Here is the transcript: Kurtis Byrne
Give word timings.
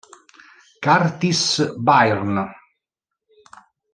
Kurtis 0.83 1.41
Byrne 1.77 2.41